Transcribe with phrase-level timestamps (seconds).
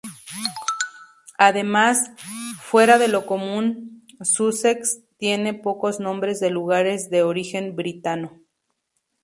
[1.37, 2.09] Además,
[2.59, 8.41] fuera de lo común, Sussex tiene pocos nombres de lugares de origen britano.